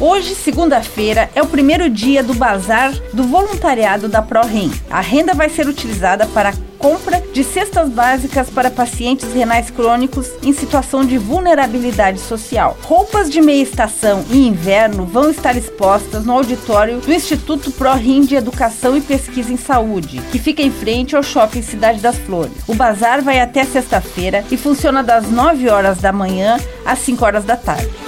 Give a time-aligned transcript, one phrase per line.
[0.00, 4.70] Hoje, segunda-feira, é o primeiro dia do bazar do voluntariado da ProRem.
[4.90, 10.52] A renda vai ser utilizada para compra de cestas básicas para pacientes renais crônicos em
[10.52, 12.76] situação de vulnerabilidade social.
[12.82, 18.34] Roupas de meia estação e inverno vão estar expostas no auditório do Instituto ProRim de
[18.34, 22.52] Educação e Pesquisa em Saúde, que fica em frente ao Shopping Cidade das Flores.
[22.66, 27.44] O bazar vai até sexta-feira e funciona das 9 horas da manhã às 5 horas
[27.44, 28.03] da tarde.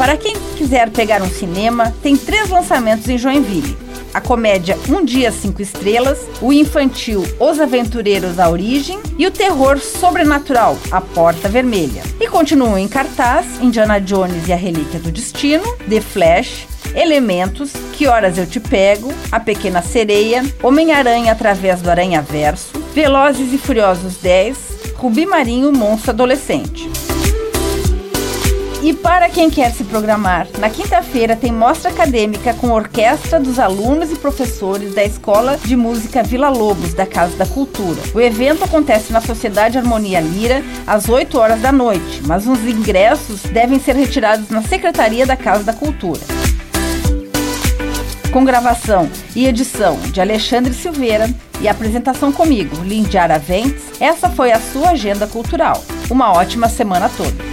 [0.00, 3.76] Para quem quiser pegar um cinema, tem três lançamentos em Joinville.
[4.14, 9.78] A comédia Um Dia Cinco Estrelas, o infantil Os Aventureiros da Origem e o terror
[9.78, 12.02] sobrenatural A Porta Vermelha.
[12.18, 18.06] E continuam em cartaz Indiana Jones e a Relíquia do Destino, The Flash, Elementos, Que
[18.06, 24.16] Horas Eu Te Pego, A Pequena Sereia, Homem-Aranha através do Aranha Verso, Velozes e Furiosos
[24.16, 24.56] 10,
[24.94, 26.88] Rubi Marinho Monstro Adolescente.
[28.82, 34.10] E para quem quer se programar, na quinta-feira tem mostra acadêmica com orquestra dos alunos
[34.10, 38.00] e professores da Escola de Música Vila Lobos, da Casa da Cultura.
[38.14, 43.42] O evento acontece na Sociedade Harmonia Lira às 8 horas da noite, mas os ingressos
[43.42, 46.20] devem ser retirados na Secretaria da Casa da Cultura.
[48.32, 51.28] Com gravação e edição de Alexandre Silveira
[51.60, 55.84] e apresentação comigo, Lindiara Ventes, essa foi a sua agenda cultural.
[56.08, 57.49] Uma ótima semana a todos.